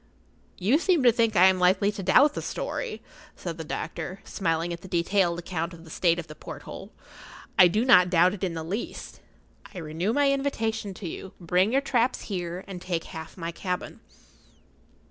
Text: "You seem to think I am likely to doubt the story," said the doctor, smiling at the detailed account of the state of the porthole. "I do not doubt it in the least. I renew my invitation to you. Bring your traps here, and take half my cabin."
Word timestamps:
"You 0.57 0.79
seem 0.79 1.03
to 1.03 1.11
think 1.11 1.35
I 1.35 1.45
am 1.45 1.59
likely 1.59 1.91
to 1.91 2.01
doubt 2.01 2.33
the 2.33 2.41
story," 2.41 3.03
said 3.35 3.59
the 3.59 3.63
doctor, 3.63 4.19
smiling 4.23 4.73
at 4.73 4.81
the 4.81 4.87
detailed 4.87 5.37
account 5.37 5.75
of 5.75 5.83
the 5.83 5.91
state 5.91 6.17
of 6.17 6.25
the 6.25 6.33
porthole. 6.33 6.91
"I 7.55 7.67
do 7.67 7.85
not 7.85 8.09
doubt 8.09 8.33
it 8.33 8.43
in 8.43 8.55
the 8.55 8.63
least. 8.63 9.19
I 9.75 9.77
renew 9.77 10.11
my 10.11 10.31
invitation 10.31 10.95
to 10.95 11.07
you. 11.07 11.33
Bring 11.39 11.71
your 11.71 11.81
traps 11.81 12.21
here, 12.21 12.63
and 12.67 12.81
take 12.81 13.03
half 13.03 13.37
my 13.37 13.51
cabin." 13.51 13.99